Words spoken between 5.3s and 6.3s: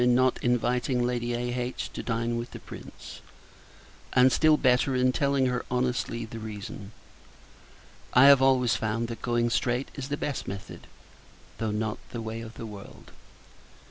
her, honestly,